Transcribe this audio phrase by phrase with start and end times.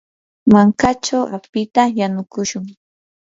[0.51, 2.65] mankachaw apita yanukushun.